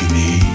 You 0.00 0.08
need. 0.08 0.45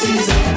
Strung 0.00 0.49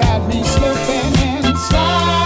all 0.00 0.20
over 0.20 0.32
you, 0.32 0.42
baby. 0.86 2.25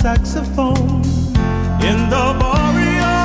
saxophone 0.00 1.02
in 1.82 1.98
the 2.08 2.24
boreal. 2.38 3.18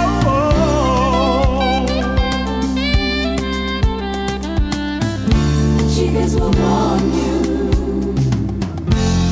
Chicas 5.93 6.33
will 6.39 6.51
warn 6.61 7.05
you. 7.19 7.37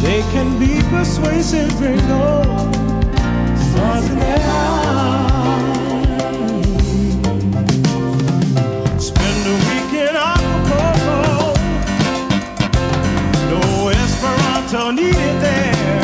They 0.04 0.22
can 0.34 0.50
be 0.60 0.74
persuasive, 0.90 1.72
they 1.80 1.98
know. 2.10 2.44
Stars 3.56 4.06
in 4.12 4.18
their 4.20 4.44
eyes. 4.44 5.02
Spend 9.08 9.42
a 9.48 9.56
week 9.68 9.92
in 10.06 10.16
Acapulco. 10.32 11.20
No 13.50 13.62
Esperanto 13.90 14.82
needed 14.92 15.36
there. 15.42 16.01